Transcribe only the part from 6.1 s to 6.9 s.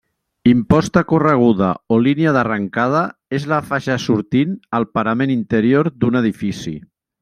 edifici.